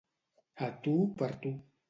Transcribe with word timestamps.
A 0.69 0.71
tu 0.87 0.95
per 1.21 1.31
tu. 1.45 1.55